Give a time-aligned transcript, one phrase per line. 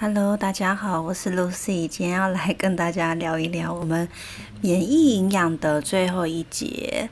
[0.00, 4.08] Hello，大家好，我是 Lucy，今天要来跟大家聊一聊我们
[4.60, 7.10] 免疫营养的最后一节。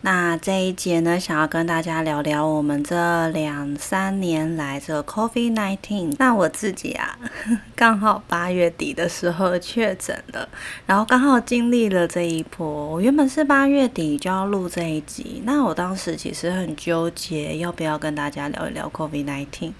[0.00, 6.14] 那这一节呢，想要跟大家聊聊我们这两三年来这 COVID nineteen。
[6.18, 7.18] 那我自己啊，
[7.76, 10.48] 刚好八月底的时候确诊了，
[10.86, 12.92] 然后刚好经历了这一波。
[12.92, 19.74] 我原本是八月底就要录这一集，那我当时其实很纠结，要不要跟大家聊一聊 COVID nineteen。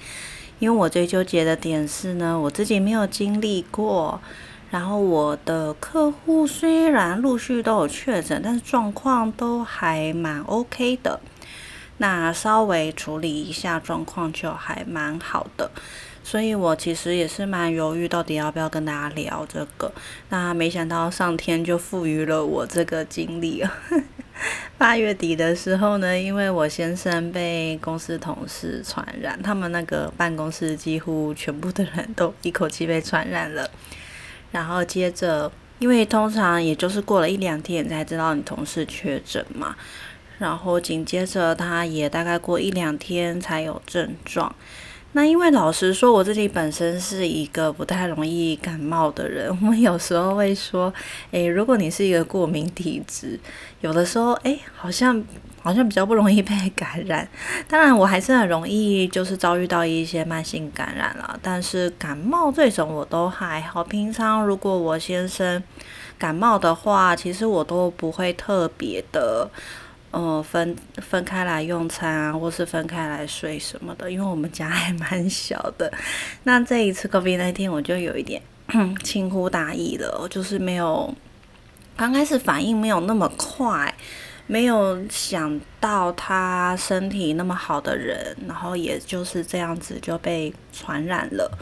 [0.58, 4.20] 因为我最纠结的点是呢，我自己没有经历过，
[4.70, 11.20] 然后我的客户虽然陆续都有确诊，但是状况都还蛮 OK 的，
[11.98, 15.70] 那稍微处理一下状况就还蛮好的，
[16.26, 19.92] 所以我其实也是蛮犹豫，到底要不要跟大家聊这个。
[20.28, 23.64] 那没想到上天就赋予了我这个经历。
[24.76, 33.70] 八月底的时候呢，因为我先生被公司同事传染，他们那个办公室几乎全部的人都一口气被传染了。
[34.50, 39.76] 然后接着，因为通常也就是过了一两天才知道你同事确诊嘛，
[40.38, 44.52] 然后紧接着他也大概过一两天才有症状。
[45.16, 49.48] 那因为老实说，我自己本身是一个不太容易感冒的人。
[49.62, 50.92] 我们有时候会说，
[51.30, 53.40] 诶，如果你是一个过敏体质，
[53.80, 55.24] 有的时候，诶，好像
[55.62, 57.26] 好像比较不容易被感染。
[57.66, 61.40] 当然，我还是很容易就是遭遇到一些慢性感染了。
[61.40, 63.82] 但是感冒这种我都还好。
[63.82, 65.64] 平常如果我先生
[66.18, 69.48] 感冒的话，其实我都不会特别的。
[70.12, 75.92] 嗯，分分开来用餐啊，或是分开来睡什么的，因为我们家还蛮小的。
[76.44, 78.40] 那这一次 COVID 那天，我就有一点
[79.02, 81.14] 轻忽大意了，就是没有
[81.96, 83.94] 刚开始反应没有那么快，
[84.46, 91.58] 没有想到他身体那么好的人，然后也就是这样子就被传染了。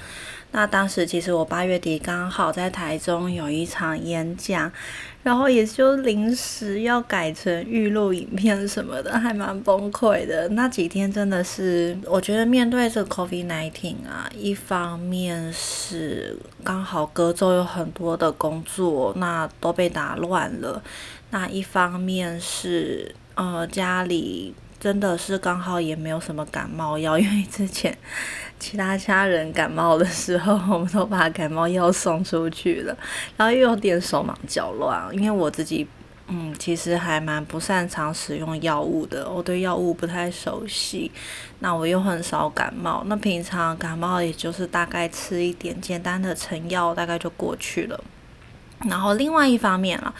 [0.55, 4.71] 那当时其实我八月底刚好在台中有一场演讲。
[5.25, 10.47] 然后也就临时要改成预录影片什么的，还蛮崩溃的。
[10.51, 20.83] 那几天真的是，我觉得面对这 COVID nineteen 啊，一方面是刚好隔周有很多的工作，那都被打乱了；
[21.31, 24.55] 那一方面是，呃，家里。
[24.84, 27.96] 真的是刚好也没有什么感冒药，因为之前
[28.61, 32.95] 其他家人感冒的时候，我们都把感冒药送出去了，
[33.34, 35.08] 然后又有点手忙脚乱。
[35.14, 35.89] 因为我自己，
[36.28, 41.11] 嗯，其实还蛮不擅长使用药物的，我对药物不太熟悉。
[41.61, 47.98] 那我又很少感冒，那平常感冒也就是大概吃一点简单的成药，大概就过去了。
[48.89, 50.12] 然后另外一方面啊，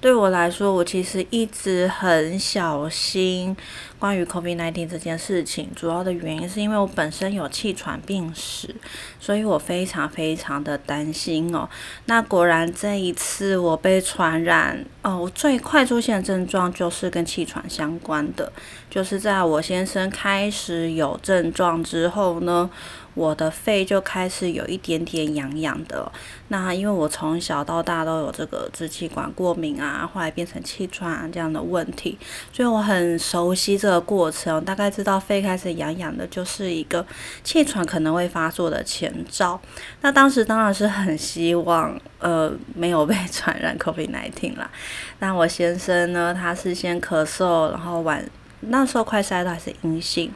[0.00, 3.56] 对我来说，我其实一直很小心
[3.98, 5.70] 关于 COVID-19 这件事情。
[5.74, 8.74] 主要的原因是因为我本身有气喘病史，
[9.18, 11.68] 所以我非常非常的担心哦。
[12.06, 18.52] 那果然这一次我被传染，哦，我最快出现的症状就是跟气喘相关的，
[18.88, 22.68] 就是在我先生开始有症状之后呢。
[23.14, 26.10] 我的肺就开始有一点点痒痒的，
[26.48, 32.16] 那因为我从小到大都有这个支气管过敏啊，后来变成气喘啊这样的问题，
[32.52, 37.04] 所以我很熟悉这个过程，大概知道肺开始痒痒的，就是一个
[37.42, 39.60] 气喘可能会发作的前兆。
[40.02, 44.70] 那当时当然是很希望，呃，没有被 传染 COVID-19 啦。
[45.18, 48.24] 那我先生呢，他是先咳嗽，然后晚
[48.60, 50.32] 那时候快筛都还是阴性。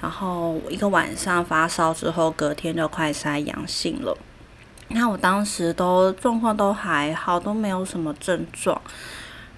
[0.00, 4.16] 然后一个晚上发烧之后，隔天就快筛阳性了。
[4.88, 8.80] 那我当时都状况都还好，都没有什么症状。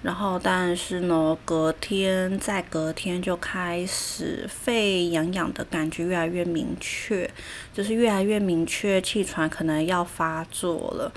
[0.01, 7.29] 然后但是呢，隔天再隔天就开始肺痒痒的感觉越来越明确，
[7.73, 11.09] 就是越来越明确，气喘可能要发作了。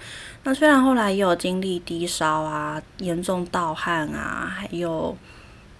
[0.44, 5.16] 那虽然后来也有经历低烧啊、严重盗汗啊，还有。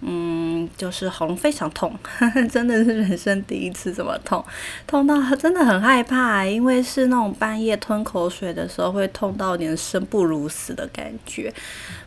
[0.01, 1.97] 嗯，就是喉咙非常痛，
[2.51, 4.43] 真的是人生第一次这么痛，
[4.85, 11.51] 痛到真的很害怕，因为是那种半夜吞口水的时候会痛到连生不如死的感觉。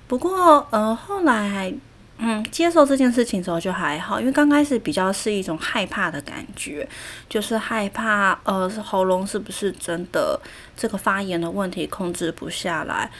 [0.07, 1.73] 不过，呃，后来，
[2.19, 6.89] 嗯，接受这件事情之后就还好，因为刚开始比较是一种害怕的感觉，
[7.29, 10.41] 就是害怕，呃，喉咙是不是真的
[10.77, 13.11] 这个发炎的问题控制不下来。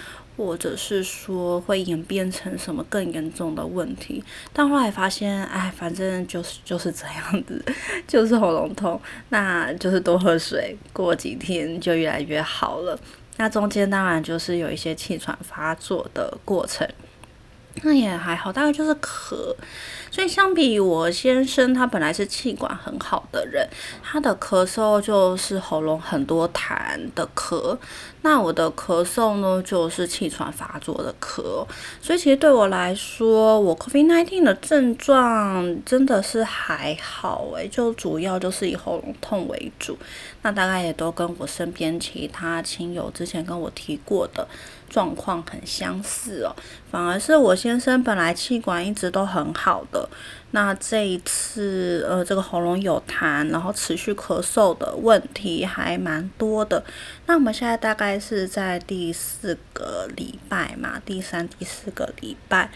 [0.41, 7.63] 或者是说会演变成什么更严重的问题，但后来发现，哎，反正就是就是这样子，
[8.09, 8.99] 就是喉咙痛，
[9.29, 12.99] 那就是多喝水，过几天就越来越好了。
[13.37, 16.89] 那中间当然就是有一些气喘发作的过程。
[17.83, 19.55] 那也还好，大概就是咳。
[20.11, 23.65] 所以相比我先生，他本来是气管很好的人，
[24.03, 27.79] 他的咳嗽就是喉咙很多痰的咳。
[28.23, 31.67] 那我的咳嗽呢，就是气喘发作的咳。
[32.03, 39.99] 所以其实对我来说，我 COVID-19 的症状真的是还好诶，就主要就是以喉咙痛为主。
[40.43, 44.47] 那大概也都跟我身边其他亲友之前跟我提过的。
[44.91, 46.51] 状况很相似哦，
[46.91, 50.09] 反而是我先生本来气管一直都很好的，
[50.51, 56.83] 那这一次呃这个喉咙有痰，然后持续咳嗽的问题还蛮多的。
[57.27, 62.71] 那我们现在大概是在第四个礼拜嘛，第三、第四个礼拜，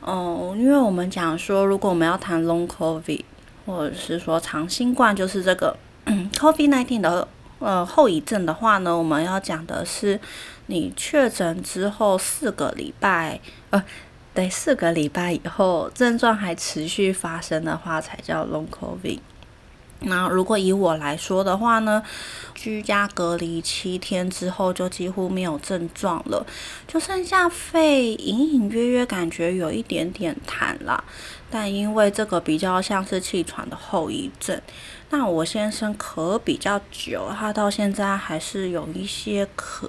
[0.00, 3.22] 哦，因为我们讲说，如果我们要谈 long covid
[3.66, 7.26] 或者是说长新冠，就是这个 covid nineteen 的
[7.58, 10.18] 呃后遗症的话呢，我们要讲的是。
[10.66, 13.40] 你确诊之后四个礼拜，
[13.70, 13.84] 呃，
[14.32, 19.18] 对，四个礼拜以后症状还持续发生的话，才叫 long covid。
[20.02, 22.02] 那如果以我来说的话呢，
[22.54, 26.46] 居家隔离七天之后就几乎没有症状了，
[26.88, 31.04] 就剩下肺隐隐约约感觉有一点点痰啦，
[31.50, 34.60] 但因为这个比较像是气喘的后遗症。
[35.12, 39.88] 那我先生咳比较久，他到现在还是有一些咳。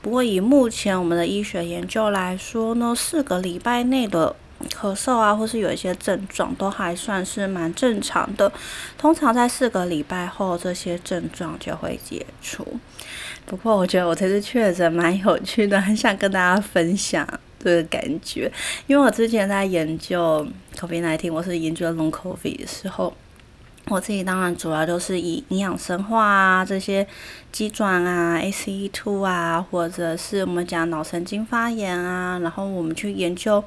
[0.00, 4.34] 不过以目前我们的医学研究来说呢，四个礼拜内的
[4.66, 8.52] 咳嗽啊，或是有一些症状，都还算是蛮正常的。
[8.96, 12.66] 通常在四个礼拜后，这些症状就会解除。
[13.46, 17.26] 不过我觉得我这次确诊蛮有趣的，很想跟大家分享
[17.62, 18.50] 这个感觉。
[18.86, 20.46] 因为我之前在研究
[20.78, 23.14] COVID-19，我是研究 Long COVID 的时候。
[23.88, 27.06] 我自己当然主要就是以营养生化啊，这些
[27.52, 33.62] 肌转啊、ACE2 啊，或者是我们讲脑神经发炎啊，然后我们去研究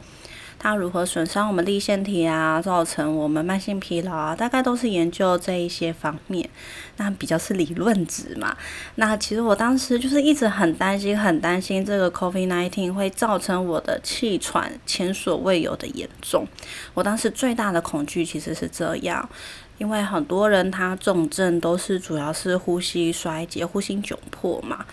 [0.59, 6.50] 它如何损伤我们立腺体啊，造成我们慢性疲劳啊，大概都是研究这一些方面。
[6.98, 8.57] 那比较是理论值嘛。
[8.95, 16.48] 那其实我当时就是一直很担心，很担心这个 COVID-19 会造成我的气喘前所未有的严重。
[16.94, 19.30] 我当时最大的恐惧其实是这样。
[19.77, 24.83] 因为很多人他重症都是主要是呼吸衰竭、呼吸窘迫嘛，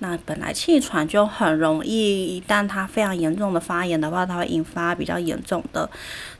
[0.00, 5.88] 那本来气喘就很容易，一旦它非常严重的发炎的话，它会引发比较严重的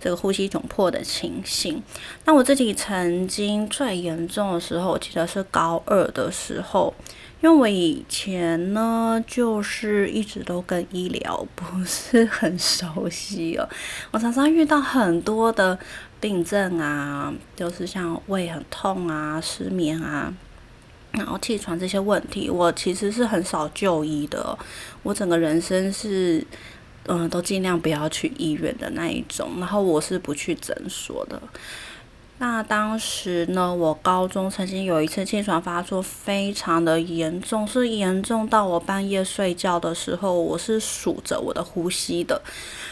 [0.01, 1.83] 这个呼吸窘迫的情形。
[2.25, 6.93] 那我自己曾经最严重的时候，我记得是高二的时候，
[7.41, 13.69] 因为我以前呢就是一直都跟医疗不是很熟悉哦，
[14.11, 15.79] 我常常遇到很多的。
[16.21, 20.31] 病症啊，就是像胃很痛啊、失眠啊，
[21.13, 24.57] 然后气喘这些问题，我其实是很少就医的。
[25.03, 26.47] 我整个人生是，
[27.07, 29.51] 嗯，都尽量不要去医院的那一种。
[29.59, 31.41] 然后我是不去诊所的。
[32.39, 42.41] 那当时呢，我高中曾经有一次气喘发作，非常的严重，是严重到我半夜睡觉的时候，我是数着我的呼吸的。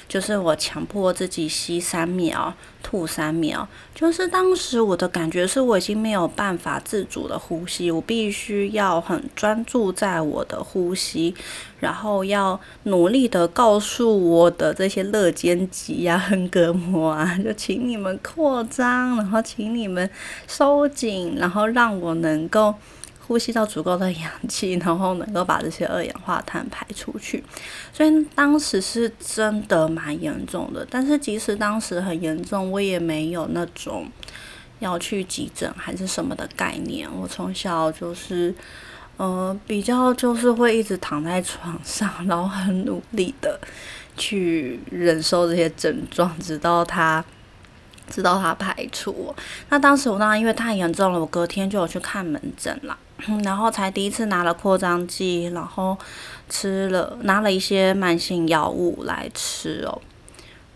[0.09, 3.69] 就是我强迫自己吸三秒，吐三秒。
[3.95, 11.35] 就是当时我的感觉是我已经没有办法自主的呼吸，我必须要很专注在我的呼吸，
[11.79, 20.09] 然后要努力的告诉我的这些肋间肌啊、 横膈膜啊，就请你们扩张，然后请你们
[20.47, 22.75] 收紧，然后让我能够。
[23.29, 27.45] 呼吸到足够的氧气， 然后能够把这些二氧化碳排出去，
[27.93, 30.85] 所以当时是真的蛮严重的。
[30.91, 34.11] 但是即使当时很严重，我也没有那种
[34.79, 37.07] 要去急诊还是什么的概念。
[37.21, 38.55] 我从小就是，
[39.19, 43.61] 呃，比较就是会一直躺在床上，然后很努力的
[44.17, 47.23] 去忍受这些症状，直到它。
[48.11, 49.35] 知道它排除。
[49.69, 52.97] 那当时我当然因为太严重了，我隔天就有去看门诊啦。
[53.45, 55.97] 然后才第一次拿了扩张剂，然后
[56.49, 60.01] 吃了拿了一些慢性药物来吃哦。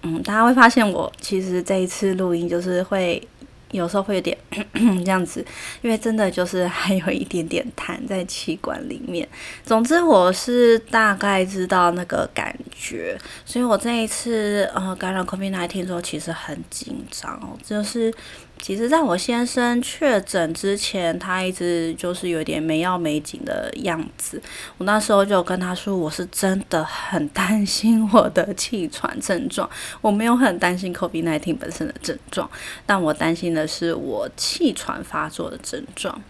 [0.03, 3.27] 嗯，大家会发现我其实这一次录音就是会。
[3.71, 4.37] 有时候会有点
[5.03, 5.43] 这样子，
[5.81, 9.27] 因为真的就是还有一点点痰在气管里面。
[9.65, 18.13] 总之，我是大概知道那个感觉，所以我这一次呃感染 COVID-19 之后，其实很紧张，就是。
[18.61, 24.41] 其实，在我先生确诊之前，他一直就是有点没药没紧的样子。
[24.79, 29.69] 我那时候就跟他说，我是真的很担心我的气喘症状。
[30.01, 32.49] 我没有很担心 COVID-19 本身的症状，
[32.87, 36.23] 但我担心的是我气喘发作的症状。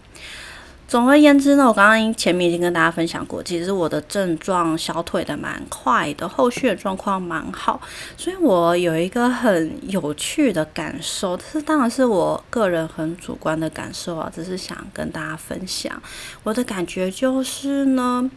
[0.85, 7.81] 总而言之呢，我刚刚前面已经跟大家分享过，其实我的症状消退的蛮快的，后续的状况蛮好，
[8.15, 15.99] 所以我有一个很有趣的感受，这当然是我个人很主观的感受啊，只是想跟大家分享。
[16.43, 18.29] 我的感觉就是呢，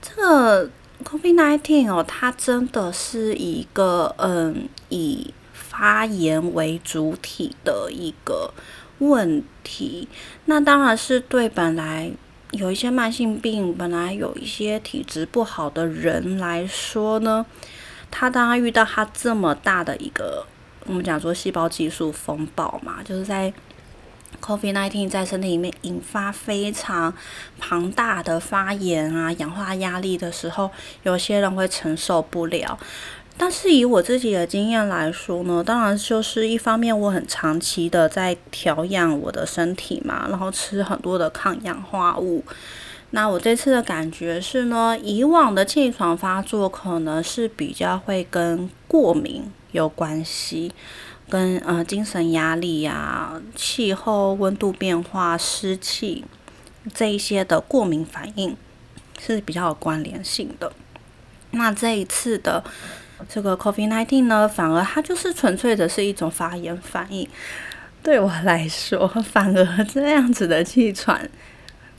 [0.00, 0.70] 这个
[1.02, 8.52] COVID-19 哦，它真的是一个嗯，以发炎为主体的一个。
[8.98, 10.08] 问题，
[10.46, 12.10] 那当然是对本来
[12.52, 17.44] 有一些慢性病、本来有一些体质不好的人来说呢，
[18.10, 20.46] 他当然遇到他这么大的一个，
[20.86, 23.52] 我们讲说细胞技术风暴嘛，就是在
[24.42, 27.12] COVID-19 在身体里面引发非常
[27.58, 30.70] 庞大的发炎啊、氧化压力的时候，
[31.02, 32.78] 有些人会承受不了。
[33.40, 42.42] 但是以我自己的经验来说呢，当然就是一方面我很长期的在调养我的身体嘛，然后吃很多的抗氧化物。
[43.10, 50.72] 那我这次的感觉是呢，以往的气喘发作可能是比较会跟过敏有关系，
[51.30, 56.24] 跟呃精神压力呀、气候温度变化、湿气
[56.92, 58.56] 这一些的过敏反应
[59.20, 60.72] 是比较有关联性的。
[61.52, 62.64] 那这一次的。
[63.28, 67.28] 这个 COVID-19 呢，反而它就是纯粹的是一种发炎反应。
[68.02, 71.28] 对我来说，反而这样子的气喘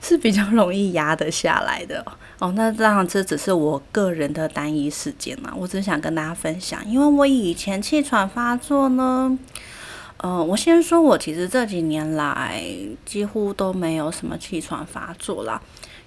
[0.01, 2.03] 是比较容易压得下来的
[2.39, 2.51] 哦。
[2.55, 6.79] 那当然，这只是我个人的单一事件嘛，我只想跟大家分享。
[6.87, 9.37] 因为我以前气喘发作呢，
[10.17, 12.63] 呃，我先说，我其实这几年来
[13.05, 15.61] 几乎都没有什么气喘发作啦。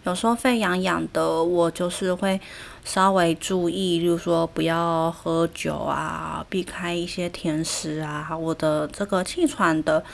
[0.04, 2.40] 有时候肺痒痒的，我就是会。
[2.84, 8.36] 稍微注意，例如说不要喝酒啊，避开一些甜食啊。
[8.36, 10.04] 我的这个气喘的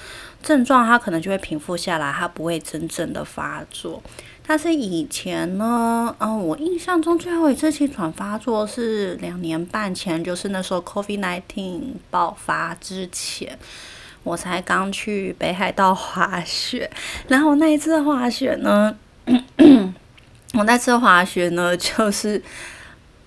[0.43, 4.03] 症状，它可能就会平复下来，它不会真正的发作。
[4.47, 13.59] 但是以前呢，嗯，我印象中最后一次气喘发作是两年半前，就是那时候 COVID-19 爆发之前，
[14.23, 16.91] 我才刚去北海道滑雪，
[17.29, 18.97] 然后那一次滑雪呢。
[20.59, 22.43] 我那次滑雪呢，就是，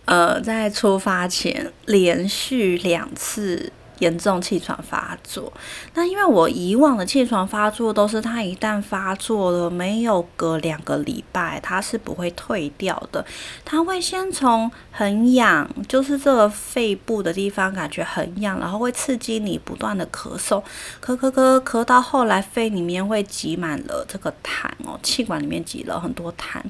[0.03, 5.53] 呃，在出发前连续两次严重气喘发作。
[5.93, 13.25] 那因为我以往的气喘发作都是，它一旦发作了，没有隔两个礼拜，它是不会退掉的。
[13.63, 20.61] 它会先从很痒，就是这个肺部的地方感觉很痒，然后会刺激你不断的咳嗽，
[21.01, 26.61] 咳咳咳咳到后来肺里面会挤满了这个痰哦，气管里面挤了很多痰。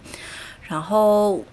[0.72, 1.44] 然后，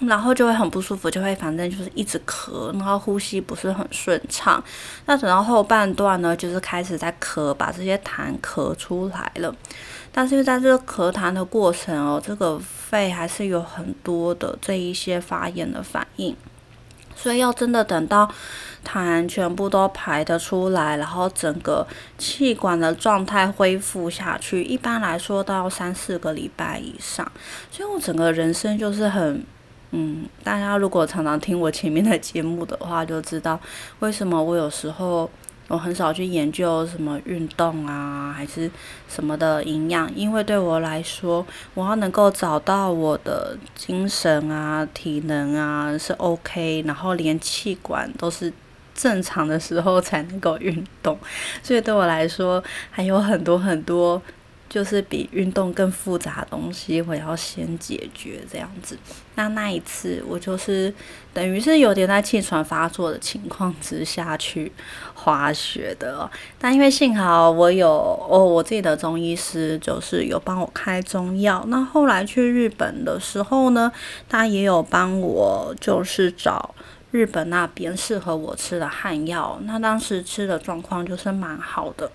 [0.00, 4.62] 然后就会很不舒服，就会反正就是一直咳，然后呼吸不是很顺畅。
[5.06, 9.54] 那等到后半段呢，就是开始在咳，把这些痰咳出来了。
[10.12, 16.36] 但是在这个咳痰的过程哦，这个肺还是有很多的这一些发炎的反应。
[17.16, 18.30] 所以要真的等到
[18.86, 21.84] 痰全部都排得出来，然后整个
[22.18, 27.26] 气管的状态恢复下去，一般来说都要三四个礼拜以上。
[27.72, 29.44] 所以我整个人生就是很，
[29.90, 33.58] 嗯，大家如果常常听我前面的节目的话，就知道
[33.98, 35.28] 为什么我有时候。
[35.68, 38.70] 我很少去研究什么运动啊，还是
[39.08, 41.44] 什么的营养，因为对我来说，
[41.74, 48.52] 我要能够找到我的精神啊、体能啊是 OK，然后连气管都是
[48.94, 51.18] 正常的时候才能够运动，
[51.62, 54.22] 所以对我来说还有很多很多。
[54.68, 58.98] 就是比运动更复杂的东西，我要先解决这样子。
[59.36, 60.92] 那那一次，我就是
[61.32, 64.72] 等于是有点在气喘发作的情况之下去
[65.14, 66.28] 滑雪的。
[66.58, 67.88] 但因为幸好我有
[68.28, 71.64] 哦，我自己的中医师就是有帮我开中药。
[71.68, 73.92] 那后来去日本的时候呢，
[74.28, 76.74] 他也有帮我就是找
[77.10, 79.58] 日本那边适合我吃的汉药。
[79.64, 82.10] 那当时吃的状况就是蛮好的。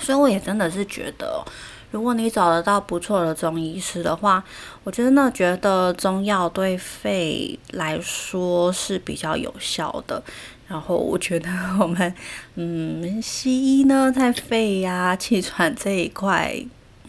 [0.00, 1.44] 所以我也真的是觉得，
[1.90, 4.42] 如果你找得到不错的中医师的话，
[4.84, 10.22] 我真的觉得中药对肺来说是比较有效的。
[10.66, 12.14] 然后我觉得 我们
[12.54, 16.56] 嗯西医呢，在肺呀、气喘这一块，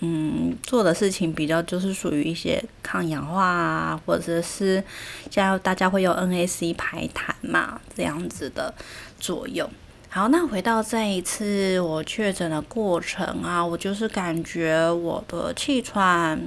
[0.02, 4.84] 嗯做的事情比较就是属于一些抗氧化啊，或者是
[5.32, 8.74] 现在大家会用 NAC 排痰嘛这样子的
[9.18, 9.70] 作用。
[10.15, 16.39] 好，那回到这一次我确诊的过程啊，我就是感觉我的气喘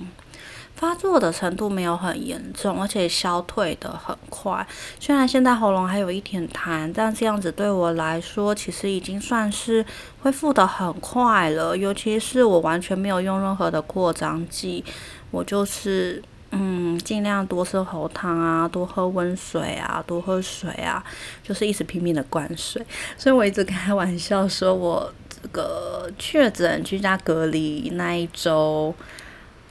[0.76, 4.64] 发作的程度没有很严重，而且消退的很快。
[5.00, 9.84] 虽然现在喉咙还有一点痰，但这样子对我来说，其实已经算是
[10.22, 11.76] 恢复的很快了。
[11.76, 14.84] 尤其是我完全没有用任何的扩张剂，
[15.32, 16.22] 我就是
[16.58, 21.04] 嗯，尽量多吃喉糖啊，多喝温水啊，多喝水啊，
[21.42, 22.84] 就是一直拼命的灌水。
[23.18, 28.94] 所以我一直开玩笑说，我这个确诊居家隔离那一周。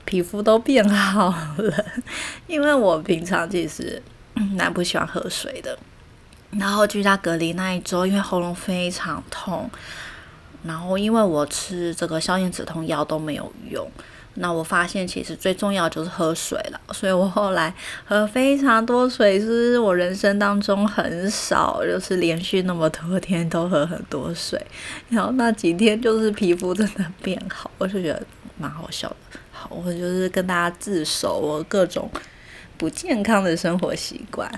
[0.07, 1.85] 皮肤都变好了，
[2.45, 3.99] 因为我平常其实
[4.55, 5.75] 蛮不喜欢喝水的。
[6.51, 9.67] 然后居家隔离那一周，因为喉咙非常痛，
[10.61, 13.89] 然后因为我吃这个消炎止痛药都没有用，
[14.35, 16.79] 那我发现其实最重要就是喝水了。
[16.93, 17.73] 所以我后来
[18.05, 24.63] 喝非常多水，是我人生当中很少，就是连续那么多天都喝很多水。
[25.09, 28.21] 然后那几天就是皮肤真的变好，我就觉得
[28.57, 29.39] 蛮好笑的。
[29.51, 32.09] 好我就是跟大家自首我各种
[32.77, 34.51] 不健康的生活习惯。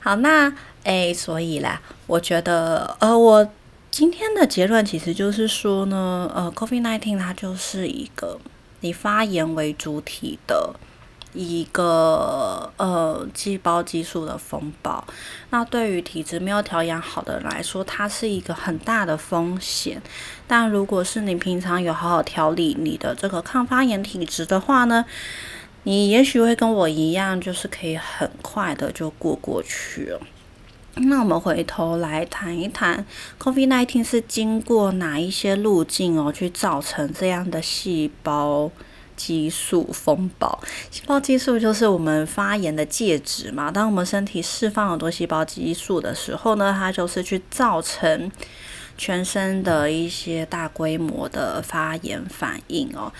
[0.00, 0.52] 好，那
[0.84, 3.50] 诶，所以啦，我觉得呃，我
[3.96, 8.40] 今天的结论其实就是说呢，呃，COVID nineteen 它就是一个
[8.80, 10.74] 以发炎为主体的。
[11.32, 15.04] 一个呃细胞激素的风暴，
[15.50, 20.02] 那对于体质没有调养好的人来说，它是一个很大的风险。
[20.48, 25.04] 但如果是你平常有好好调理你的这个抗发炎体质的话呢，
[25.84, 30.20] 你也许会跟我一样，就是可以很快的就过过去了。
[30.96, 33.04] 那我们回头来谈一谈
[33.40, 38.70] ，COVID-19 是经过哪一些路径哦，去造成这样的细胞？
[39.16, 40.58] 激素风暴，
[40.90, 43.70] 细胞激素就是我们发炎的介质嘛。
[43.70, 48.28] 当我们身体释放很多细胞激素的时候呢，它就是去造成
[48.98, 53.12] 全身的一些大规模的发炎反应哦。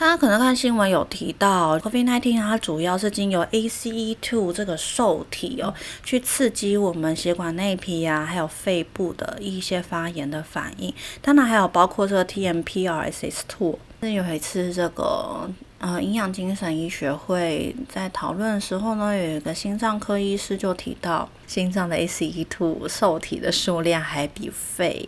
[0.00, 10.90] 大家可能看新闻有提到，COVID-19 它主要是经由 ACE2 这个受体哦，去刺激我们血管内皮啊，还有肺部的一些发炎的反应。
[11.20, 13.76] 当然还有包括这个 TMPRSS2。
[14.00, 15.46] 那有一次，这个
[15.78, 25.06] 呃营养精神医学会在讨论的时候呢，有一个心脏科医师就提到，心脏的 ACE2 受体的数量还比肺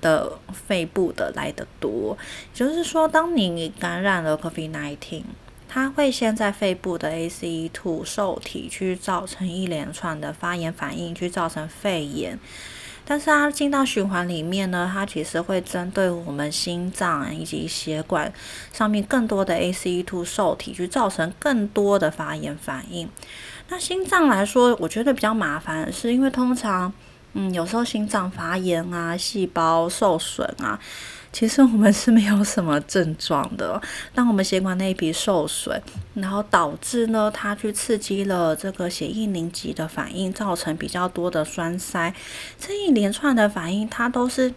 [0.00, 2.16] 的肺部的来的多。
[2.52, 5.22] 也就是说，当你感染了 COVID-19，
[5.68, 12.38] 它会先在肺部的 ACE2 受体去造成一连串的发炎反应，去造成肺炎。
[13.10, 18.30] 但是它进到循环里面呢，它其实会针对我们心脏以及血管
[18.70, 23.08] 上面更多的 ACE2 受体，去造成更多的发炎反应。
[23.70, 26.92] 那心脏来说，我觉得比较麻烦是，因为通常，
[27.34, 30.78] 嗯，有时候心脏发炎啊，细胞受损啊。
[31.30, 33.80] 其实我们是没有什么症状的。
[34.14, 35.80] 当我们血管内皮受损，
[36.14, 42.14] 然后导致呢，它去刺激了这个血液凝集的反应，造成比较多的栓塞，
[42.58, 44.52] 这一连串的反应，它都是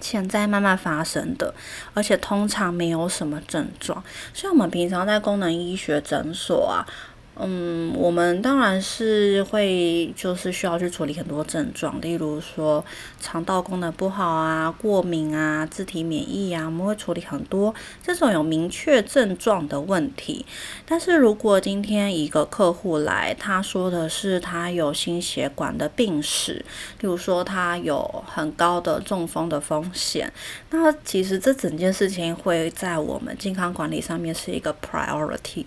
[0.00, 1.54] 潜在慢慢发生的，
[1.92, 4.02] 而且通常没有什么症状。
[4.32, 6.88] 所以，我们平常在功能医学诊所啊。
[7.34, 12.84] 嗯，我们当然是会，就是需要去处理很多症状，例如说
[13.20, 20.44] 肠道功能不好啊、过敏啊、自体免疫啊，我们会处理很多这种有明确症状的问题。
[20.84, 26.52] 但是如果今天一个客户来，他说的是他有心血管的病史，
[27.00, 30.30] 例如说他有很高的中风的风险，
[30.68, 35.64] 那其实这整件事情会在我们健康管理上面是一个 priority，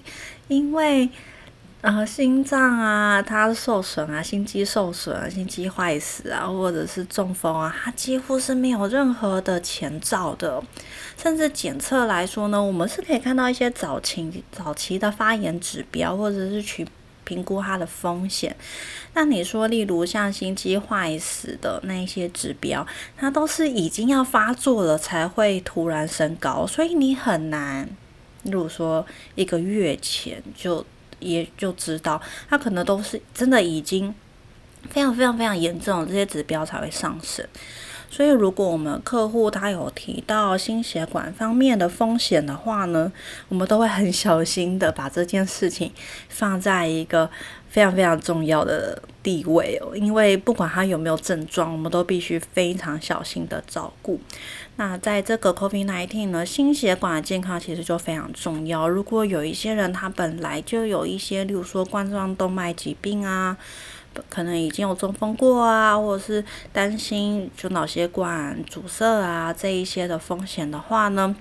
[0.48, 1.10] 因为。
[1.86, 10.60] 啊心脏啊，它受损啊，心肌受损啊，心肌坏死啊，或者是中风啊，它几乎是没有任何的前兆的。
[11.16, 16.88] 甚至检测来说呢，我们是可以看到一些早期早期的发炎指标，或者是去
[17.24, 18.56] 评估它的风险。
[19.14, 27.88] 那你说，例如像心肌坏死的那一些指标，它都是已经要发作了才会突然升高，所以你很难，
[28.42, 30.84] 例如说一个月前就。
[31.26, 34.14] 也就知道，他可能都是真的已经
[34.90, 37.46] 非常非常非常严重，这些指标才会上升。
[38.08, 43.12] 所以，如果我们客户他有提到心血管方面的风险的话呢，
[43.50, 45.92] 我们都会很小心的把这件事情
[46.30, 47.30] 放在一个
[47.68, 49.98] 非常非常重要的地位哦。
[49.98, 54.22] 因为不管他有没有症状，我们都必须非常小心的照顾。
[54.78, 58.88] 那在这个 COVID-19 呢，心血管的健康其实就非常重要。
[58.88, 63.58] 如果有一些人他本来就有一些，例如说冠状动脉疾病啊。
[64.30, 71.36] 可能已经有中风过啊，或者是担心就脑血管阻塞啊这一些的风险的话呢，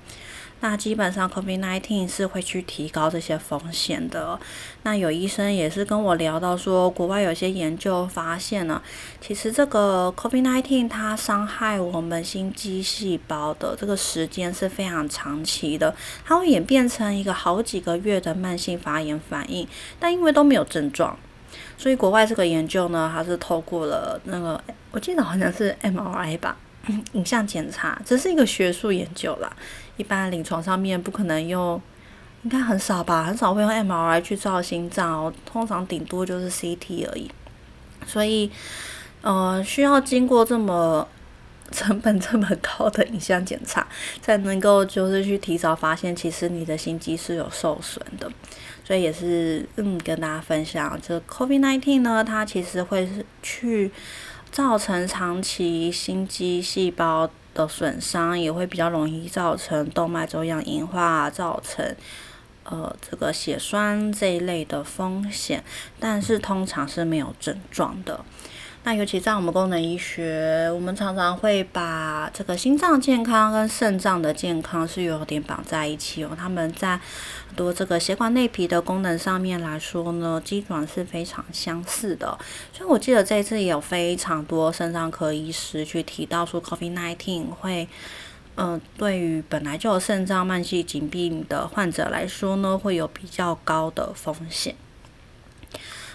[0.65, 4.41] 那基本上 COVID-19 是会去提高这些风险的。
[4.83, 8.81] 那有医生也是跟我聊到说，国外有些研究发现呢，
[9.21, 19.69] 其实这个 COVID-19 它伤害我们心肌细胞的这个时间是非常长期的，它会演变成一个好几个月的慢性发炎反应，
[20.01, 21.15] 但因为都没有症状。
[21.77, 24.59] 所以国外这个研究呢，它是透过了那个，
[24.93, 26.57] 我记得好像是 MRI 吧，
[27.13, 29.51] 影像检查，这是一个学术研究啦。
[29.97, 31.81] 一般临床上面不可能用，
[32.43, 37.31] 应该很少吧，很少会用 MRI 去照心脏哦，通常顶多就是 CT 而已。
[38.07, 38.51] 所以，
[39.23, 41.07] 呃，需要经过这么
[41.73, 43.87] 成本这么高的影像检查，
[44.21, 48.31] 才能够就是去提早发现，其实你的心肌是有受损的。
[48.87, 53.91] 所以也是嗯，跟大家分享，这 COVID-19 呢，它其实会是去
[54.55, 61.85] 造成长期心肌细胞的损伤，也会比较容易造成动脉粥样硬化，造成
[62.63, 65.65] 呃这个血栓这一类的风险，
[65.99, 68.25] 但是通常是没有症状的。
[68.85, 76.31] 那尤其在我们功能医学，我们常常会把这个心脏健康跟肾脏的健康是有点绑在一起哦。
[76.39, 77.01] 他们在
[77.55, 82.39] 多这个血管内皮的功能上面来说呢，基本上是非常相似的。
[82.73, 87.89] 所以我记得这一次有非常多肾脏科医师去提到说，COVID-19 会，
[88.57, 94.75] 嗯，对于本来就有肾脏慢性疾病的患者来说呢，会有比较高的风险。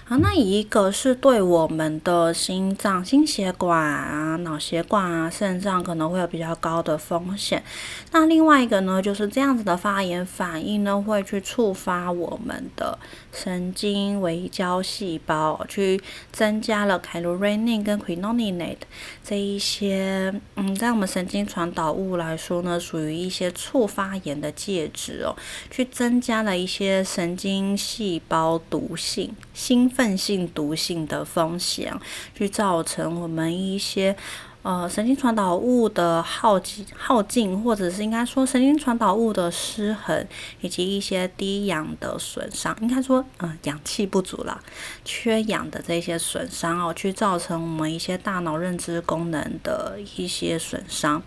[0.09, 7.63] 啊，那一个是对我们的心脏、心血管啊、脑血管啊、肾脏可能会有比较高的风险。
[8.11, 12.97] 那另外一个呢，就是这样子的发炎反应呢，会去触发我们的
[13.31, 18.77] 神经微胶细胞，去增加了凯罗瑞宁跟 quinolinate
[19.23, 25.35] 这一些，嗯，在我们神经传导物来说呢，属于一些促发炎的介质哦，
[25.69, 31.93] 去增加了一些神经细胞毒性、兴奋性毒性的风险，
[32.33, 34.15] 去造成我们一些。
[34.61, 40.27] 呃，神经传导物的耗尽、耗尽，或者是应该说神经传导物的失衡，
[40.59, 44.61] 以及一些低氧的损伤，应该说，嗯，氧气不足了，
[45.05, 51.23] 缺氧的这些损伤哦，去造成我们一些大脑认知功能的一些损伤。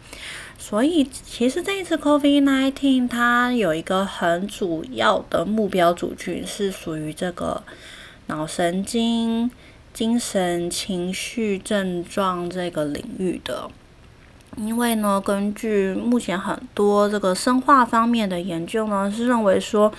[0.59, 7.63] 所以，其实这一次 COVID-19 它有一个很主要的目标族群是属于这个
[8.33, 9.51] 脑神经。
[9.92, 13.68] 精神情绪症状这个领域的，
[14.57, 19.92] 因为呢，根据目前很多这个生化方面的研究呢，是认为说，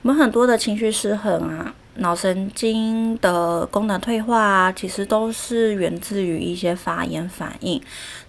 [0.00, 1.74] 我们很多的情绪失衡啊。
[1.96, 7.80] 脑神经的功能退化啊，其实都是源自于一些发炎反应。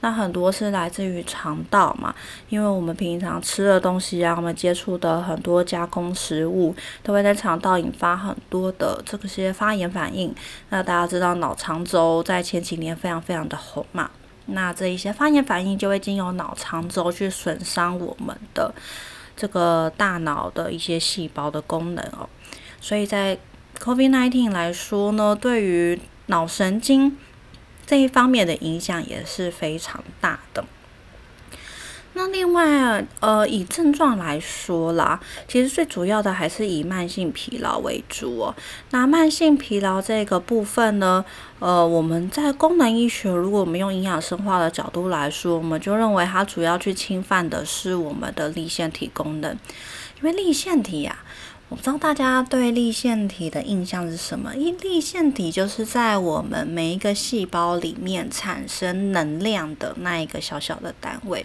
[0.02, 2.14] 那很多是来自于肠道嘛，
[2.50, 10.32] 因为我们平常吃的东西啊，我们接触的很多加工食物，都会在肠道引发很多的这些发炎反应。
[10.70, 14.12] 那大家知道脑肠轴在前几年非常非常的红嘛，
[14.46, 18.72] 那这一些发炎反应就会经由脑肠轴去损伤我们的
[19.36, 22.30] 这个大脑的一些细胞的功能哦。
[22.80, 23.36] 所以在
[23.84, 27.18] COVID-19 来说呢，对于脑神经
[27.86, 30.66] 这一方面的影响也是非常大的。
[32.18, 38.56] 那另外，呃，以症状来说啦，其实最主要的还是以慢性疲劳为主哦。
[38.92, 41.26] 那慢性疲劳这个部分呢，
[41.60, 49.52] 呃，我们在功能医学，如果我们用营养生化的角度来说，我们就认为它主要去侵犯的是我们的立腺体功能，
[50.20, 51.18] 因为立腺体呀。
[51.68, 54.56] 我不知道大家对立腺体的印象是什么？
[54.56, 61.44] 因立腺体就是在我们每一个细胞里面产生能量的那一个小小的单位。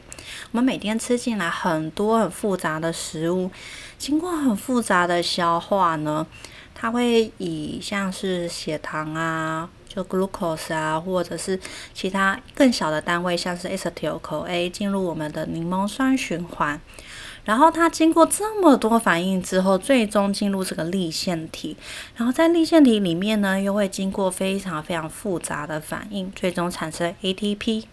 [0.53, 3.51] 我们每天吃进来很多很复杂的食物，
[3.97, 6.27] 经过很复杂的消化呢，
[6.75, 11.59] 它会以像是血糖啊，就 glucose 啊，或者是
[11.95, 16.79] 其他更小的单位，像是 acetyl CoA 进入我们的柠檬酸循环。
[17.51, 21.77] 然后它经过这么多反应之后，最终进入这个立腺体，
[22.15, 27.87] 然后在立腺体里面呢，又会经过非常非常复杂的反应，最终产生 ATP，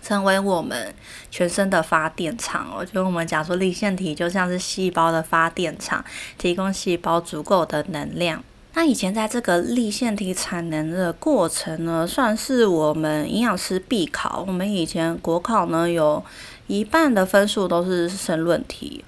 [0.00, 0.94] 成为我们
[1.32, 2.72] 全身的发电厂。
[2.78, 6.04] 我觉得我们讲说立腺体就像是细胞的发电厂，
[6.38, 8.44] 提供细胞足够的能量。
[8.74, 14.44] 那以前在这个立腺体产能的过程呢，算是我们营养师必考。
[14.46, 16.22] 我们以前国考呢有。
[16.66, 19.04] 一半的分数都是申论题，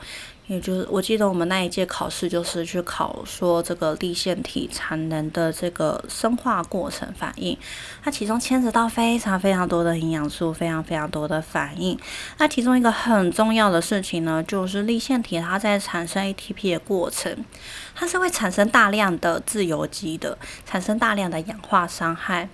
[0.46, 7.56] 也就是我记得我们那一届考试就是去考说这个立腺体产能的这个生化过程反应，
[8.02, 11.98] 它其中牵扯到非常非常多的营养素，非常非常多的反应。
[12.38, 17.44] 那其中一个很重要的事情呢，就是立腺体它在产生 ATP 的过程，
[17.94, 22.48] 它是会产生大量的自由基的，产生大量的氧化伤害。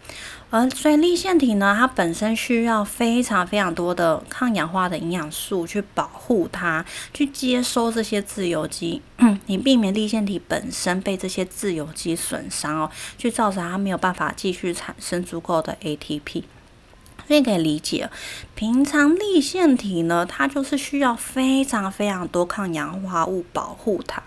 [0.57, 9.03] 而所以立腺体呢，它本身需要非常非常多的抗氧化的营养素去保护它，去接收这些自由基，
[9.47, 16.45] 你避免立腺体本身被这些自由基损伤哦，去造成它没有办法继续产生足够的 ATP。
[17.27, 18.09] 所以可以理解，
[18.55, 24.23] 平常立腺体呢，它就是需要非常非常多抗氧化物保护它，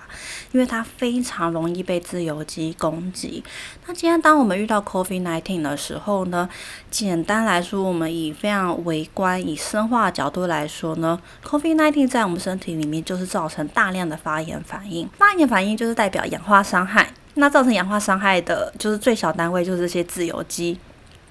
[0.51, 3.43] 因为它非常容易被自由基攻击。
[3.85, 6.49] 那今天当我们遇到 COVID-19 的时候呢，
[6.89, 15.07] 简单来说，我们以非常微观、以生化角度来说呢，COVID-19 在我们身体里面就是造成大量的发炎反应。
[15.17, 20.77] 发炎反应就是代表氧化伤害，那造成氧化伤害的就是最小单位就是这些自由基。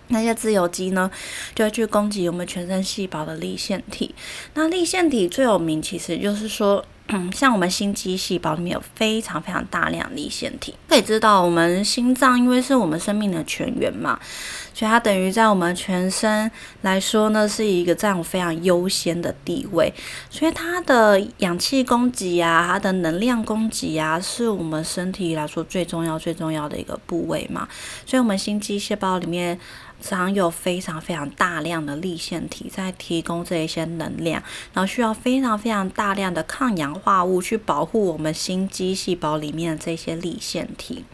[0.08, 1.10] 那些自由基呢，
[1.54, 4.14] 就会去攻击我们全身细胞的立腺体。
[4.54, 10.74] 那立腺体最有名，其实就是说，嗯像我们心肌细胞里面有非常非常大量立腺体。
[10.88, 14.18] 可以知道，我们心脏因为是我们生命的泉源嘛。
[14.74, 16.50] 所以它等于在我们全身
[16.82, 19.90] 来说呢，是一个占有非常优先的地位。
[20.28, 27.66] 所以它的氧气供给啊，它的能量供给啊，是我们身体来说最重要、最重要的一个部位嘛。
[28.04, 29.58] 所以，我们心肌细胞里面
[30.00, 41.04] 常有非常非常大量的立腺体在提供这一些能量，然后需要非常非常大量的抗氧化物去保护我们心肌细胞里面的这些立腺体。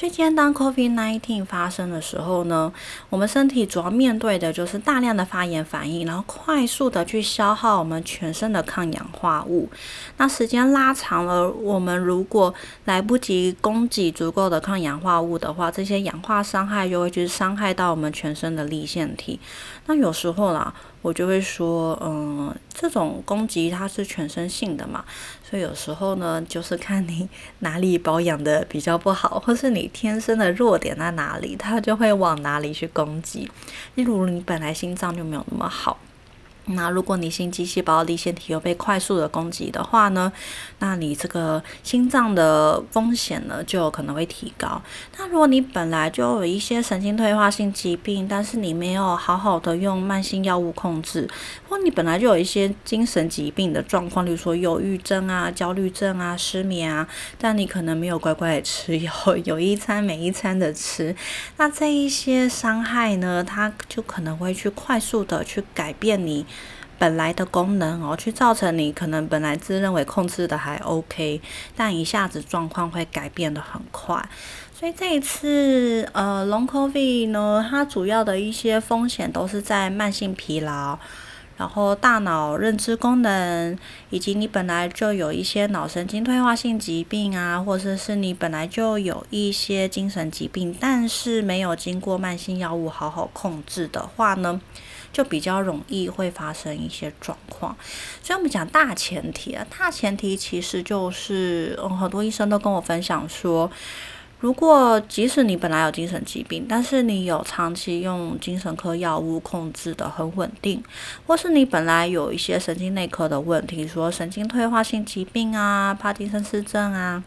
[0.00, 2.72] 所以今天当 COVID-19 发生的时候呢，
[3.10, 9.68] 我们身体主要面对的就是大量的发炎反应，然后快速的去消耗我们全身的抗氧化物。
[10.16, 12.54] 那时间拉长了，我们如果
[12.86, 19.38] 来不及供给足够的抗氧化物的话，这些氧化伤害就会去伤害到我们全身的立腺体。
[19.84, 20.72] 那有时候啦。
[21.02, 25.02] 我就会说，嗯，这种攻击它是全身性的嘛，
[25.50, 33.50] 所以有时候呢，就是看你 哪里保养的比较不好，或是你天生的弱点在哪里，它就会往哪里去攻击。
[33.96, 35.98] 例如你本来心脏就没有那么好。
[36.74, 40.32] 那如果你心肌细胞立腺体又被快速的攻击的话呢，
[40.78, 44.80] 那你这个心脏的风险呢就有可能会提高。
[45.18, 51.28] 那如果你本来就有一些神经退化性疾病，但是你没有好好的用慢性药物控制，
[51.68, 57.06] 或你本来就有一些精神疾病的状况，例如说忧郁症啊、焦虑症啊、失眠啊，
[57.38, 59.12] 但你可能没有乖乖的吃药，
[59.44, 61.14] 有一餐没一餐的吃，
[61.56, 66.46] 那这一些伤害呢，它就可能会去快速的去改变你。
[67.00, 71.40] 本来的功能哦，去造成你可能本来自认为控制的还 OK，
[71.74, 74.22] 但一下子状况会改变的很快。
[74.78, 80.98] 所以这一次呃，Long COVID 呢，它主要的一些风险都是在慢性疲劳，
[81.56, 83.78] 然后大脑认知功能，
[84.10, 94.60] 以及你本来就有一些脑神经退化性疾病啊，或者是你本来就有一些精神疾病，但是没有经过慢性药物好好控制的话呢？
[95.12, 97.76] 就比较容易会发生一些状况，
[98.22, 103.70] 所以我们讲大前提啊，大前提其实就是，嗯，很多医生都跟我分享说，
[104.38, 110.82] 如果即使你本来有精神疾病，但是你有长期用精神科药物控制的很稳定，
[111.26, 117.22] 或是你本来有一些神经内科的问题，说神经退化性疾病啊、帕金森氏症啊。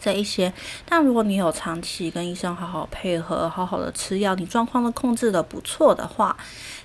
[0.00, 0.52] 这一些，
[0.88, 6.36] 但如果你有长期跟医生好好配合，好好的吃药，你状况都控制的不错的话，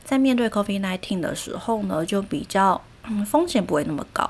[0.03, 2.81] 在面对 COVID-19 的时候呢，就比较
[3.25, 4.29] 风险不会那么高。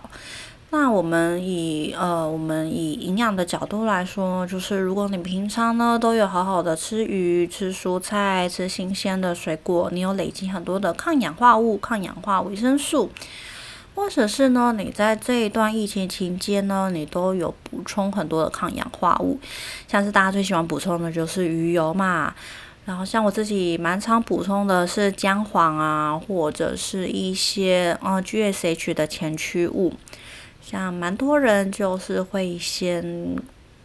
[0.73, 13.11] 那我们以呃，我们以营养的角度来说，就是如果你平常呢都有好好的吃鱼、吃蔬菜、吃新鲜的水果，你有累积很多的抗氧化物、抗氧化维生素。
[14.01, 19.39] 或者是呢，你在这一段疫情期间呢，你都有补充很多的抗氧化物，
[19.87, 22.33] 像是大家最喜欢补充的就是鱼油嘛。
[22.83, 29.93] 然后像我自己蛮常补充的是姜黄啊，或者是一些啊 GSH 的前驱物，
[30.63, 33.37] 像蛮多人就是会先。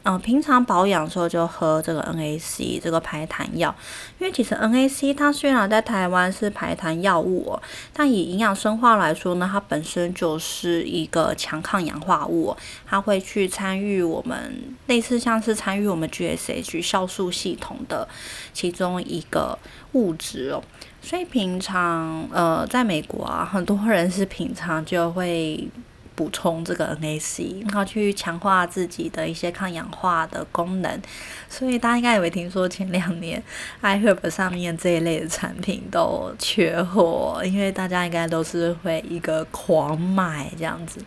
[0.09, 3.75] 嗯，平常保养的时候就喝这个 NAC 这个排痰药，
[4.21, 14.55] 因为其实 NAC 它虽然在台湾是排痰药物，哦但以营养生化来说呢，它本身就是一个强抗氧化物，它会去参与我们
[14.87, 18.07] 类似像是参与我们 GSH 酵素系统的
[18.53, 19.59] 其中一个
[19.95, 20.63] 物质哦，
[21.03, 25.69] 所以平常呃在美国啊，很多人是平常就会。
[26.17, 31.01] 补充这个 NAC，然后去强化自己的一些抗氧化的功能。
[31.49, 33.41] 所以大家应该也会听说前两年
[33.83, 40.99] iHerb 上面这一类的产品都缺货，因为大家应该都是会一个狂买这样子。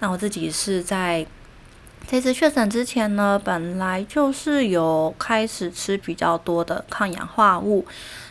[0.00, 1.24] 那我自己是在
[2.08, 7.86] 这次确诊之前呢，本来就是有开始吃比较多的抗氧化物，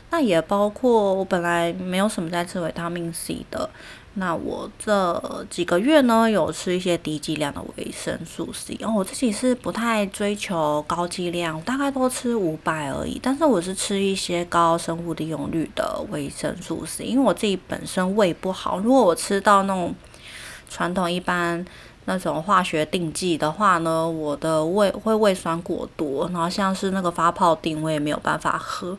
[0.09, 3.69] 那也包括我本来没有什么在吃维他命 C 的。
[4.15, 8.77] 那我这几个月呢，有吃一些低剂量的维生素 C。
[8.83, 13.17] 哦，我自己是不太追求高剂量，大概都吃五百而已。
[13.23, 18.79] 但是我是吃一些高生物利用率的维生素 C，因为我自己本身胃不好。
[18.79, 19.95] 如果我吃到那种
[20.67, 21.65] 传统一般
[22.03, 28.97] 那种化学定剂的话呢，我的胃会胃酸过多，然后像是那个发泡定，我也没有办法喝。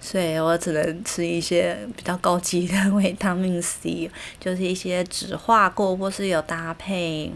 [0.00, 7.32] 所以我只能吃一些比较高级的 维他命 C，就是一些酯化过或是有搭配，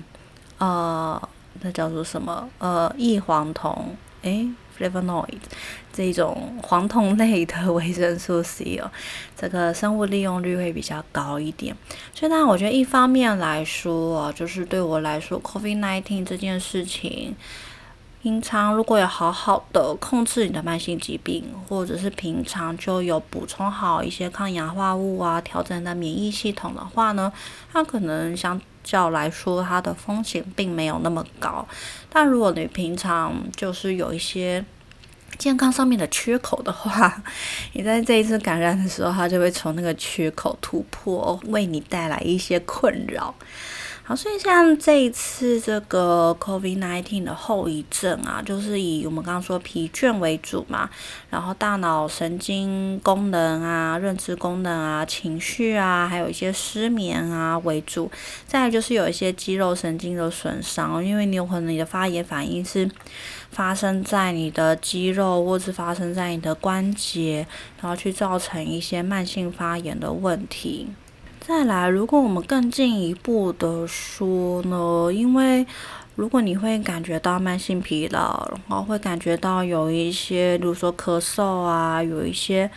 [0.58, 1.20] 呃，
[1.60, 2.48] 那叫做什么？
[2.58, 5.40] 呃，异黄酮，诶 f l a v o n o i d
[5.92, 8.90] 这种黄酮类的 维生素 C 哦，
[9.36, 11.76] 这个生物利用率会比较高一点。
[12.12, 17.36] 所以，呢，我觉得一方面来说，就是对我来说，COVID-19 这件事情。
[18.24, 27.30] 平常如果有好好的控制你的慢性疾病，或者是平常就有补充好一些抗氧化物啊，调整你的免疫系统的话呢，
[27.70, 31.68] 它可能相较来说它的风险并没有那么高。
[32.08, 34.64] 但如果你平常就是有一些
[35.36, 37.22] 健康上面的缺口的话，
[37.74, 43.34] 你在这一次感染的时候，它就会从那个缺口突破，为你带来一些困扰。
[44.06, 50.90] 好，所以像这一次这个 COVID-19 的后遗症啊，就是以我们刚刚说疲倦为主嘛，
[51.30, 58.10] 然后大脑神经功能啊、认知功能啊、情绪啊，还有一些失眠啊为主。
[58.46, 62.86] 再来就是有一些肌肉神经的损伤，因为你有可能你的发炎反应是
[63.52, 67.46] 发生在你的肌肉，或是发生在你的关节，
[67.80, 70.88] 然后去造成一些慢性发炎的问题。
[71.46, 75.66] 再来，如果我们更进一步的说呢，因为
[76.16, 82.70] 如果你会感觉到慢性疲劳，然后会感觉到有一些，比如说咳嗽啊，有一些。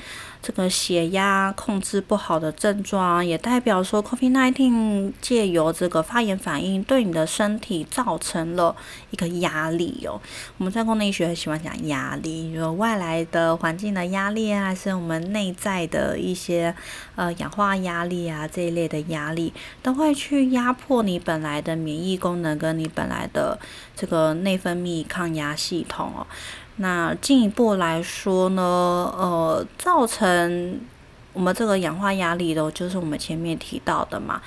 [0.47, 8.73] 这个血压控制不好的症状，也代表说 COVID-19 借由这个发炎反应对你的身体造成了
[9.11, 10.21] 一个压力哦。
[10.57, 16.73] 我们在功能医学喜欢讲压力，有外来的环境的压力啊，还是我们内在的一些
[17.17, 19.51] 呃氧化压力啊这一类的压力，
[19.83, 23.59] 都会去压迫你本来的免疫功能跟你本来的
[23.97, 26.25] 这个内分泌抗压系统哦。
[26.77, 30.79] 那进一步来说呢，呃，造成
[31.33, 34.41] 我们这个氧化压力的，就是我们前面提到的嘛。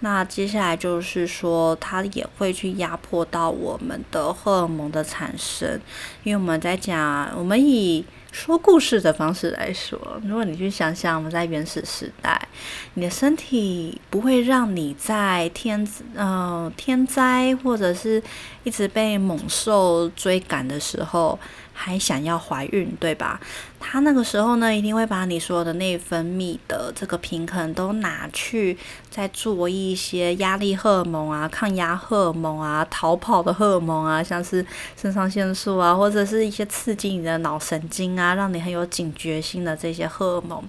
[0.00, 5.80] 那接下来就是说，它也会去压迫到我们的荷尔蒙的产生，
[6.22, 12.48] 因为我们在讲，我们以说故事的方式来说，如果你去想想，我们在原始时代，
[12.94, 18.22] 你的身体不会让你在天呃天灾或者是
[18.64, 21.38] 一直被猛兽追赶的时候。
[21.78, 23.38] 还想要怀孕，对吧？
[23.78, 28.76] 他那个时候呢，一定会把你所有的内分泌的这个平衡都拿去，
[29.10, 34.64] 再做一些压力荷尔蒙啊、抗压荷尔蒙啊、逃跑的荷尔蒙啊，像是
[34.96, 40.64] 肾上腺素啊，或者是一些刺激你的脑神经啊，让你很有警觉性的这些荷尔蒙。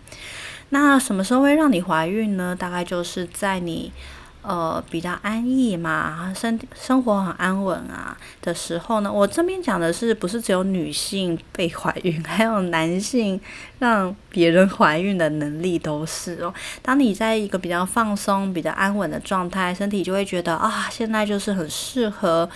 [0.69, 2.53] 那什么时候会让你怀孕呢？
[2.53, 3.91] 大概就是在你。
[4.43, 13.37] 呃，比较安逸嘛，生生活很安稳啊的时候呢，我这边讲的是不是只有女性被怀孕，还有男性
[13.79, 16.53] 让别人怀孕的能力都是哦。
[16.81, 22.49] 当你在一个比较放松、比较安稳的状态，身体就会觉得啊，现在就是很适合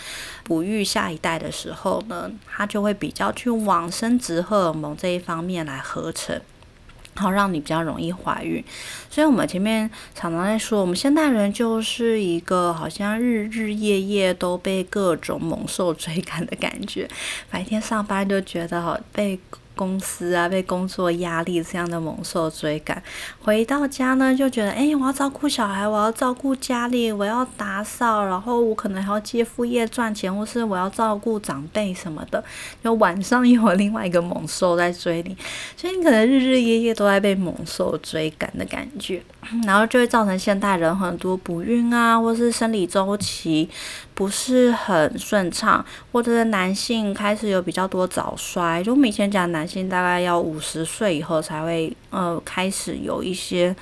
[0.45, 6.39] 哺育下一代的时候呢，它就会比较去往生殖荷尔蒙这一方面来合成。
[7.15, 8.63] 好，让你比较容易怀孕。
[9.09, 17.07] 所以，我们前面常常在说，我们现代人就是一个好像日日夜夜都被各种猛兽追赶的感觉。
[17.49, 19.39] 白天上班就觉得好被。
[19.75, 23.01] 公司啊，被工作压力这样的猛兽追赶，
[23.41, 32.43] 回到家呢就觉得，哎，我要照顾小孩，我要照顾家里，我要打扫，然后我可能还要接副业赚钱，或是我要照顾长辈什么的。
[32.83, 35.35] 就晚上又有另外一个猛兽在追你，
[35.75, 39.23] 所以你可能日日夜夜都在被猛兽追赶的感觉，
[39.65, 43.69] 然后就会造成现代人很多不孕啊，或是生理周期。
[44.21, 48.83] 不是很顺畅，或者是男性开始有比较多早衰。
[48.83, 53.75] 就我们以前讲，男性大概要五十岁以后才会呃开始有一些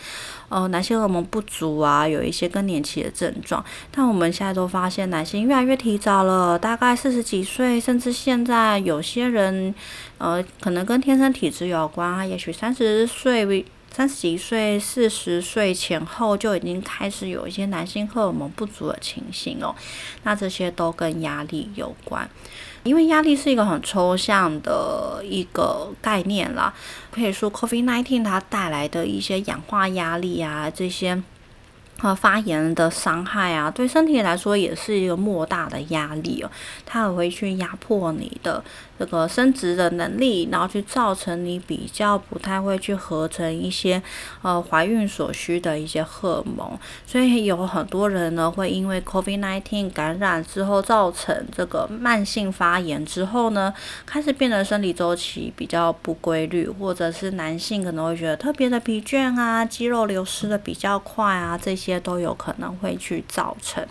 [0.48, 3.62] 呃男性荷尔蒙不足啊，有一些更年期的症状。
[3.92, 9.76] 但我们现在都发现，男性越来越提早了，大概四十几岁，甚至现在有些人
[10.20, 13.66] 呃可能跟天生体质有关啊，也许三十岁。
[14.00, 19.76] 三十几岁、四十岁前后就已经开始有一些男性荷尔蒙不足的情形哦。
[20.24, 22.30] 那这些都跟压力有关，
[22.84, 26.74] 因为压力是一个很抽象的一个概念啦。
[27.12, 31.22] 可以说，COVID-19 它带来的一些氧化压力啊，这些。
[32.02, 36.50] 和发炎的伤害啊，对身体来说也是一个莫大的压力哦。
[36.86, 38.64] 它也会去压迫你的
[39.00, 44.00] 这个生殖的能力，然后去造成你比较不太会去合成一些
[44.44, 46.78] 呃怀孕所需的一些荷尔蒙。
[47.08, 53.74] 所以有很多人呢会因为 COVID-19 感染之后造成这个慢性发炎之后呢，
[54.06, 61.80] 开始变得生理周期比较不规律，或者是男性可能会觉得特别的疲倦啊，肌肉流失的比较快啊，这些。
[61.80, 63.84] 些都有可能会去造成。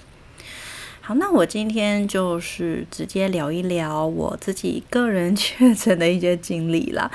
[1.09, 7.11] 好，那我今天就是直接聊一聊我自己个人 确诊的一些经历啦，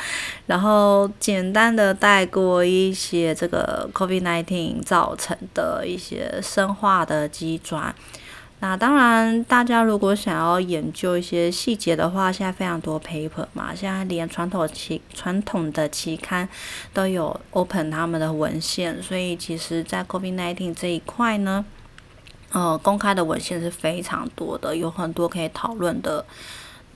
[0.47, 7.93] 然后简单的带过一些这个 COVID-19 造成的一些生化的机转。
[8.61, 16.49] 那当然，大家如果想要研究一些细节的话，现在非常多 paper 嘛，现在连传统期传统的期刊
[16.93, 21.63] 都有 open 他们的文献，所以其实，在 COVID-19 这一块呢，
[22.53, 26.23] 呃，公开的文献是非常多的，有很多可以讨论的，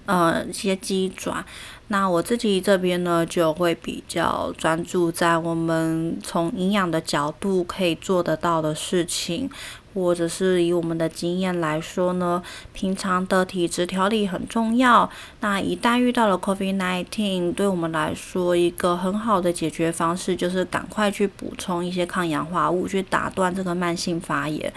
[0.08, 1.46] 呃，一些鸡爪。
[1.90, 9.50] 那我自己这边呢，就会比较专注在我们从营养的角度可以做得到的事情。
[9.94, 15.10] 或者是以我们的经验来说呢，平常的体质调理很重要。
[15.40, 24.72] 那一旦遇到了 COVID-19，对我们来说一个很好的解决方式就是赶快去补充一些抗氧化物，去打断这个慢性发炎，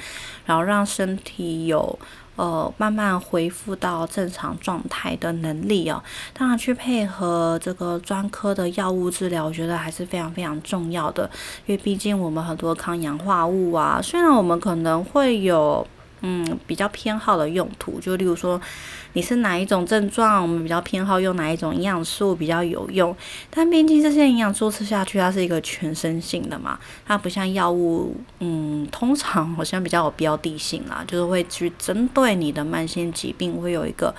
[0.47, 1.99] 然后让身体有。
[2.41, 6.03] 呃，慢慢恢复到正常状态的能力哦。
[6.33, 11.29] 当然，去配合这个专科的药物治疗，我觉得还是非常非常重要的。
[11.67, 15.87] 因为毕竟我们很多抗氧化物啊，虽然我们可能会有。
[16.23, 18.61] 嗯，比较偏好的用途，就例如说，
[19.13, 23.15] 你是哪一种症状，我们比较偏好用哪一种营养素比较有用。
[23.51, 34.15] 但毕竟这些营养素吃下去，它是一个全身性的嘛，它不像药物，嗯，通常好像比较有标的性啦，就是会去针对你的慢性疾病会有一个。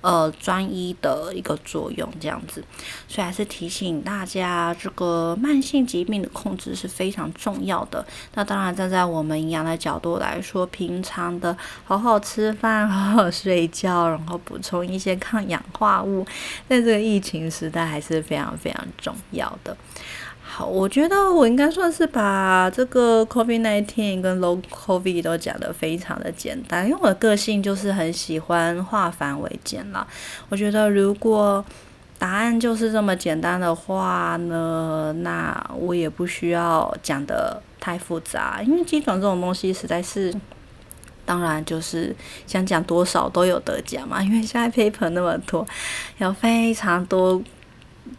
[0.00, 2.62] 呃，专一的一个作用这样子，
[3.08, 8.06] 所以还是提醒大家，这个慢性疾病的控制是非常重要的。
[8.34, 16.24] 那当然，站在我们营养的角度来说，平常的好好吃饭、好好睡觉，然后补充一些抗氧化物，
[16.68, 19.76] 在这个疫情时代还是非常非常重要的。
[20.50, 30.04] 好，我觉得我应该算是把这个 COVID nineteen 跟 low COVID 都讲得非常的简单，因为我的个性就是很喜欢化繁为简啦。
[30.48, 31.64] 我觉得如果
[32.18, 40.34] 答案就是这么简单的话呢，那我也不需要讲的太复杂，因为基转这种东西实在是，
[41.24, 45.64] 当然就是想讲多少都有得讲嘛，因为现在 paper 那么多，
[46.16, 47.40] 有非常多。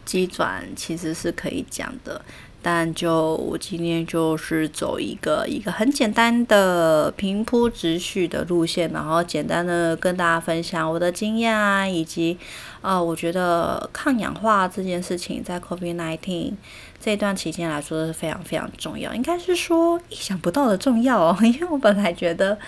[0.04, 2.20] 机转其实是可以讲的，
[2.62, 12.38] 但就我今天就是走一个一个很简单的平铺直叙的路线，然后简单的跟大家分享我的经验啊，以及
[12.82, 16.54] 呃，我觉得抗氧化这件事情在 COVID-19
[16.98, 22.58] 这段期间来说是非常非常重要，应该是说意想不到的重要哦， 因为我本来觉得，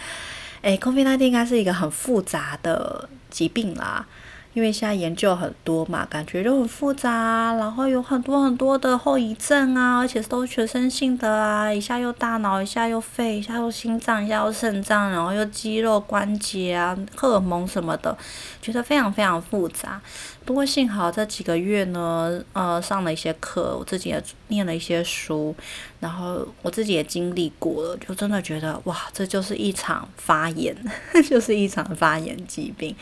[0.62, 4.06] 哎，COVID-19 应该是一个很复杂的疾病啦。
[4.54, 18.16] 因为现在研究很多嘛，感觉就很复杂，然后有很多很多的后遗症啊，而且都全身性的啊，一下又大脑，一下又肺，一下又心脏，一下又肾脏，然后又肌肉关节啊，荷尔蒙什么的，
[18.60, 20.00] 觉得非常非常复杂。
[20.44, 25.54] 不过幸好这几个月呢，呃，上了一些课，我自己也念了一些书，
[26.00, 30.76] 然后我自己也经历过了，就真的觉得哇，这就是一场发炎，
[31.28, 32.94] 就是一场发炎疾病。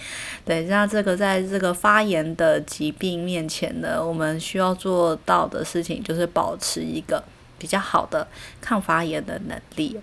[0.44, 7.24] 对，那这个在这个发炎的疾病面前呢，我们需要做到的事情就是保持一个
[7.58, 8.28] 比较好的
[8.60, 9.98] 抗发炎的能力。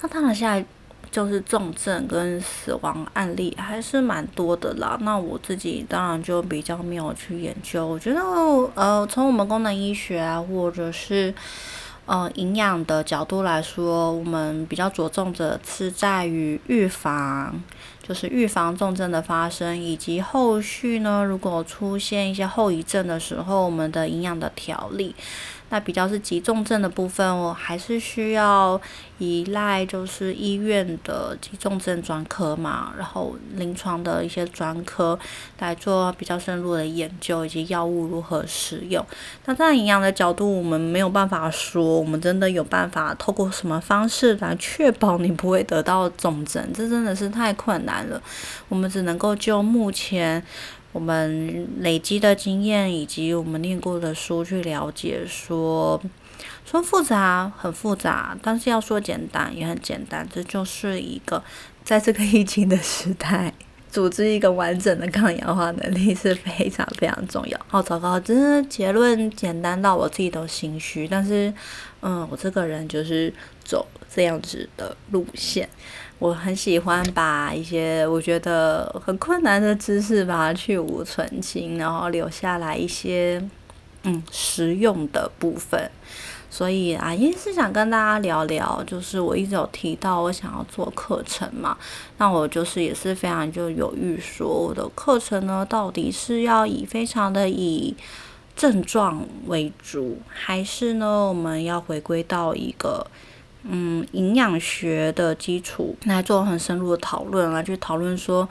[0.00, 0.64] 那当然现在。
[1.10, 4.96] 就是重症跟死亡案例还是蛮多的啦。
[5.00, 7.86] 那我自己当然就比较没有去研究。
[7.86, 8.20] 我觉得，
[8.74, 11.34] 呃，从我们功能医学啊，或者是
[12.06, 17.62] 呃，营养的角度来说，我们比较着重的是在于预防，
[18.02, 25.14] 就是预防重症的发生，以及后续呢，如果出现一些后遗症的时候，我们的营养的调理。
[25.70, 28.80] 那比较是急重症的部分，我还是需要
[29.18, 35.18] 依赖就是医院的急重症专科嘛，然后临床的一些专科
[35.58, 39.04] 来做比较深入的研究，以及药物如何使用。
[39.44, 48.20] 那在营养的角度，我们没有办法说，我们真的有办法透过什么方式来确保你不会得到重症，这真的是太困难了。
[48.68, 50.42] 我们只能够就目前。
[50.92, 56.00] 我们累积的经验以及我们念过的书去了解，说
[56.64, 60.26] 说复杂很复杂，但是要说简单也很简单。
[60.32, 61.42] 这就是一个
[61.84, 63.52] 在这个疫情的时代，
[63.90, 67.58] 组织一个完整的抗氧化能力是非常非常重要。
[67.68, 71.06] 好糟糕，真的结论简单到我自己都心虚。
[71.06, 71.52] 但是，
[72.00, 73.32] 嗯，我这个人就是
[73.64, 75.68] 走这样子的路线。
[76.18, 83.40] 我很喜欢把一些我觉得很困难的知识把它去无存清，然后留下来一些
[84.02, 85.88] 嗯实用的部分。
[86.50, 91.78] 所以啊，也是想跟大家聊聊，就是我一直有提到我想要做课程嘛，
[92.16, 97.94] 那我就是也是非常就犹豫说我的课程呢，到底是要以非常的以
[98.56, 103.06] 症状为主，还是呢我们要回归到一个。
[103.64, 108.48] 嗯，营养学的基础来做很深入的讨论来去讨论说，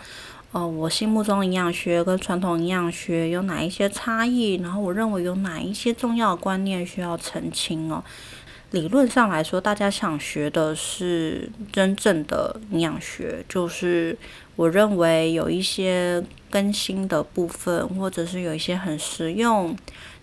[0.51, 8.03] 呃，我心目中营养学跟传统营养学有哪一些差异，然后我认为有哪一些重要观念需要澄清哦。
[8.71, 14.15] 理论上来说，大家想学的是真正的营养学，就是
[14.57, 19.73] 我认为有一些更新的部分，或者是有一些很实用。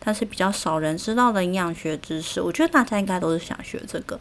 [0.05, 4.21] 它是比较少人知道的营养学知识，我觉得大家应该都是想学这个。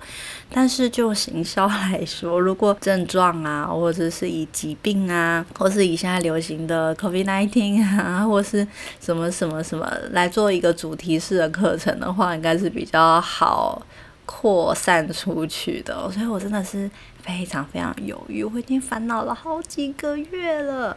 [0.49, 8.65] 但是就行销来说，如果症状啊，或者是以疾病啊，或是以现在流行的 COVID-19 啊，或是
[9.01, 13.85] 什么什么什么来做一个主题式的课程的话，应该是比较好
[14.25, 16.09] 扩散出去的。
[16.09, 16.89] 所以我真的是
[17.21, 20.95] 非常非常犹豫，我已经烦恼了好几个月了。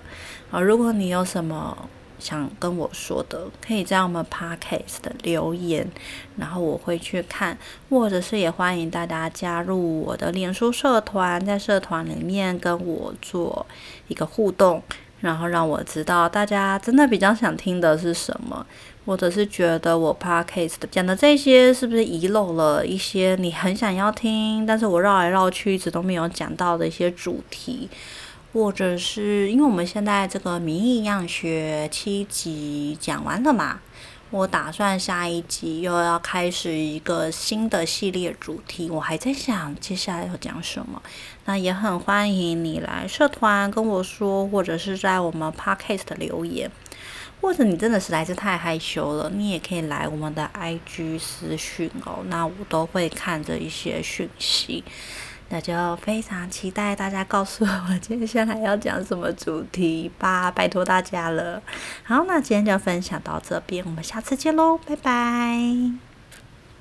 [0.52, 1.76] 啊，如果你有什么。
[2.18, 5.90] 想跟我说的，可以在我们 podcast 的留言，
[6.36, 7.56] 然后我会去看，
[7.90, 13.66] 或者是也欢迎大家加入我的脸书社团，在社团里面跟我做
[14.08, 14.82] 一个互动，
[15.20, 18.66] 然后让我知道大家真的比较想听的是什么，
[19.04, 27.88] 或者是觉得我 podcast 讲的这些是不是遗漏了一些你很想要听，但是我绕来绕去一直都没有讲到的一些主题。
[28.56, 33.80] 或者是因为我们现在这个民营养学七集讲完了嘛，
[34.30, 41.02] 我打算下一集又要开始一个新的系列主题，我还在想接下来要讲什么。
[41.44, 46.70] 那也很欢迎你来社团跟我说，或者是在我们 podcast 留言，
[47.42, 54.82] 或者你真的实在是太害羞了，你也可以来我们的 IG 私讯哦，那我都会看着一些讯息。
[55.48, 61.62] 那就非常期待大家告诉我接下来要讲什么主题吧， 拜托大家了。
[62.02, 66.15] 好，那今天就分享到这边，我们下次见喽，拜拜。